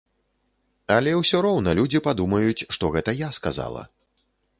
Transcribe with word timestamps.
Але 0.95 1.11
ўсё 1.17 1.41
роўна 1.45 1.73
людзі 1.79 2.01
падумаюць, 2.07 2.67
што 2.77 2.91
гэта 2.97 3.15
я 3.21 3.29
сказала. 3.39 3.85